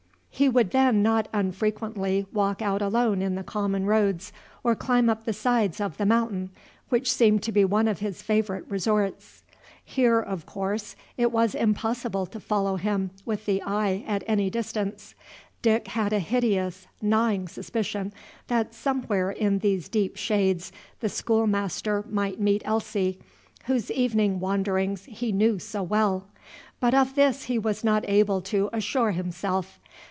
He 0.33 0.49
would 0.49 0.71
then 0.71 1.03
not 1.03 1.27
unfrequently 1.33 2.25
walk 2.33 2.63
out 2.63 2.81
alone 2.81 3.21
in 3.21 3.35
the 3.35 3.43
common 3.43 3.85
roads, 3.85 4.33
or 4.63 4.73
climb 4.73 5.07
up 5.07 5.23
the 5.25 5.33
sides 5.33 5.79
of 5.79 5.97
The 5.97 6.05
Mountain, 6.07 6.49
which 6.89 7.11
seemed 7.11 7.43
to 7.43 7.51
be 7.51 7.63
one 7.63 7.87
of 7.87 7.99
his 7.99 8.23
favorite 8.23 8.65
resorts. 8.67 9.43
Here, 9.85 10.19
of 10.19 10.47
course, 10.47 10.95
it 11.15 11.31
was 11.31 11.53
impossible 11.53 12.25
to 12.25 12.39
follow 12.39 12.77
him 12.77 13.11
with 13.23 13.45
the 13.45 13.61
eye 13.61 14.03
at 14.07 14.23
a 14.27 14.49
distance. 14.49 15.13
Dick 15.61 15.89
had 15.89 16.11
a 16.11 16.17
hideous, 16.17 16.87
gnawing 17.03 17.47
suspicion 17.47 18.11
that 18.47 18.73
somewhere 18.73 19.29
in 19.29 19.59
these 19.59 19.89
deep 19.89 20.15
shades 20.17 20.71
the 21.01 21.09
schoolmaster 21.09 22.03
might 22.09 22.39
meet 22.39 22.63
Elsie, 22.65 23.19
whose 23.65 23.91
evening 23.91 24.39
wanderings 24.39 25.05
he 25.05 25.31
knew 25.31 25.59
so 25.59 25.83
well. 25.83 26.29
But 26.79 26.95
of 26.95 27.13
this 27.13 27.43
he 27.43 27.59
was 27.59 27.83
not 27.83 28.03
able 28.09 28.41
to 28.43 28.71
assure 28.73 29.11
himself. 29.11 29.77